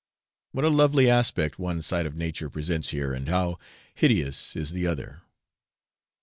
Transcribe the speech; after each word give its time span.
What 0.53 0.65
a 0.65 0.69
lovely 0.69 1.07
aspect 1.07 1.59
one 1.59 1.83
side 1.83 2.07
of 2.07 2.15
nature 2.15 2.49
presents 2.49 2.89
here, 2.89 3.13
and 3.13 3.29
how 3.29 3.59
hideous 3.93 4.55
is 4.55 4.71
the 4.71 4.87
other! 4.87 5.21